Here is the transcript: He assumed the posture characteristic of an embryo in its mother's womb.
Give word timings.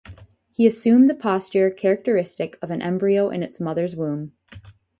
He 0.55 0.65
assumed 0.65 1.07
the 1.07 1.13
posture 1.13 1.69
characteristic 1.69 2.57
of 2.59 2.71
an 2.71 2.81
embryo 2.81 3.29
in 3.29 3.43
its 3.43 3.59
mother's 3.59 3.95
womb. 3.95 4.31